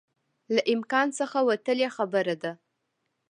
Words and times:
له 0.55 0.61
امکان 0.73 1.07
څخه 1.19 1.37
وتلی 1.49 1.87
خبره 1.95 2.35
ده 2.43 2.51